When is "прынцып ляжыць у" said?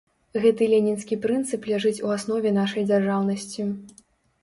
1.27-2.17